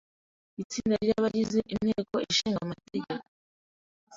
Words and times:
Itsinda 0.61 0.95
ry’abagize 1.03 1.59
inteko 1.73 2.15
ishinga 2.31 2.59
amategeko 2.65 3.23